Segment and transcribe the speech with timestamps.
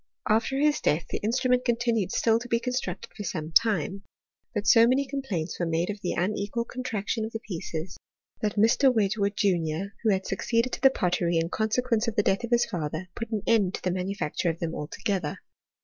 [0.27, 4.01] After his death the instrument continued still to be constructed for some titne;
[4.51, 7.97] but so many complaints were made of the unequal contraction of the pieces,
[8.41, 8.91] that Mr.
[8.91, 12.43] Wedge wood, junior, who had succeeded to the pottery in con sequence of the death
[12.43, 15.37] of his father, put an end to the ihanufacture of them altogether.